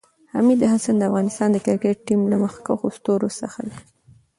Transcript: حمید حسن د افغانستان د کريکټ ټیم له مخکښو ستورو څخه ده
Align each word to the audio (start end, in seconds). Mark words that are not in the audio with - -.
حمید 0.33 0.61
حسن 0.73 0.95
د 0.97 1.01
افغانستان 1.09 1.49
د 1.51 1.57
کريکټ 1.65 1.97
ټیم 2.07 2.21
له 2.31 2.37
مخکښو 2.43 2.87
ستورو 2.97 3.29
څخه 3.39 3.59
ده 3.69 3.77